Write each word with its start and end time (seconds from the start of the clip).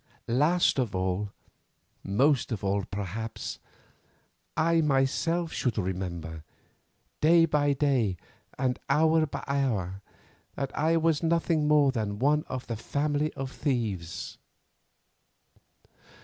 Last 0.27 0.79
of 0.79 0.95
all—most 0.95 2.51
of 2.51 2.63
all, 2.63 2.83
perhaps—I 4.55 4.81
myself 4.81 5.53
should 5.53 5.77
remember, 5.77 6.43
day 7.19 7.45
by 7.45 7.73
day, 7.73 8.17
and 8.57 8.79
hour 8.89 9.27
by 9.27 9.43
hour, 9.45 10.01
that 10.55 10.75
I 10.75 10.97
was 10.97 11.21
nothing 11.21 11.67
more 11.67 11.91
than 11.91 12.17
one 12.17 12.45
of 12.47 12.65
the 12.65 12.77
family 12.77 13.31
of 13.33 13.51
thieves. 13.51 14.39